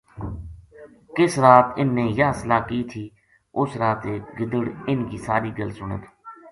[1.15, 3.03] کِس رات اِنھ نے یاہ صلاح کی تھی
[3.57, 6.09] اُس رات ایک گدڑ اِنھ کی ساری گل سُنے تھو